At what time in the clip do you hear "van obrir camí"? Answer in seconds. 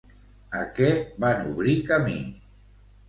1.25-2.17